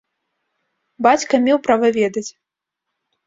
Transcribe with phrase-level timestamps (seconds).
[1.07, 2.27] Бацька меў права ведаць.